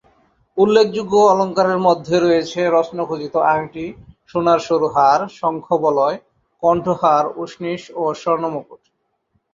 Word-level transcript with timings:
উল্লেখযোগ্য 0.57 1.13
অলঙ্কারের 1.31 1.79
মধ্যে 1.87 2.15
রয়েছে 2.17 2.59
রত্নখচিত 2.67 3.35
আঙটি, 3.53 3.85
সোনার 4.29 4.59
সরু 4.59 4.87
হার, 4.87 5.21
শঙ্খবলয়, 5.39 6.17
কণ্ঠহার, 6.63 7.25
উষ্ণীষ 7.41 7.83
ও 7.95 8.03
স্বর্ণমুকুট। 8.21 8.81